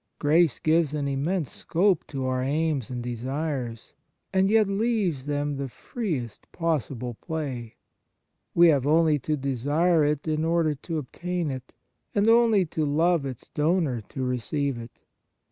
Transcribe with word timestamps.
Grace 0.17 0.57
gives 0.57 0.95
an 0.95 1.07
immense 1.07 1.51
scope 1.51 2.07
to 2.07 2.25
our 2.25 2.41
aims 2.41 2.89
and 2.89 3.03
desires, 3.03 3.93
and 4.33 4.49
yet 4.49 4.67
leaves 4.67 5.27
them 5.27 5.57
the 5.57 5.67
freest 5.67 6.51
possible 6.51 7.13
play. 7.21 7.75
We 8.55 8.69
have 8.69 8.87
only 8.87 9.19
to 9.19 9.37
desire 9.37 10.03
it 10.03 10.27
in 10.27 10.43
order 10.43 10.73
to 10.73 10.97
obtain 10.97 11.51
it, 11.51 11.71
and 12.15 12.27
only 12.27 12.65
to 12.65 12.83
love 12.83 13.27
its 13.27 13.49
donor 13.49 14.01
to 14.09 14.23
receive 14.23 14.79
it. 14.79 15.01